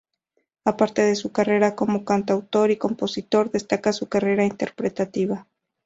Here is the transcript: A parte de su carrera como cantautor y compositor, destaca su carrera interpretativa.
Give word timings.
A 0.65 0.77
parte 0.77 1.03
de 1.03 1.13
su 1.13 1.31
carrera 1.31 1.75
como 1.75 2.05
cantautor 2.05 2.71
y 2.71 2.77
compositor, 2.77 3.51
destaca 3.51 3.93
su 3.93 4.09
carrera 4.09 4.43
interpretativa. 4.43 5.45